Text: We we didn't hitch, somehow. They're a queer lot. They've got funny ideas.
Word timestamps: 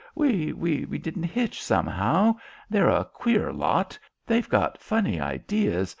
We 0.15 0.51
we 0.51 0.87
didn't 0.97 1.25
hitch, 1.29 1.61
somehow. 1.63 2.37
They're 2.71 2.89
a 2.89 3.05
queer 3.05 3.53
lot. 3.53 3.99
They've 4.25 4.49
got 4.49 4.81
funny 4.81 5.19
ideas. 5.21 5.89